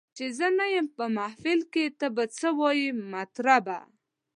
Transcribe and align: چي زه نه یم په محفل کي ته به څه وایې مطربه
چي 0.17 0.25
زه 0.37 0.47
نه 0.57 0.65
یم 0.75 0.87
په 0.97 1.05
محفل 1.17 1.59
کي 1.73 1.85
ته 1.99 2.07
به 2.15 2.23
څه 2.37 2.49
وایې 2.59 2.89
مطربه 3.13 3.79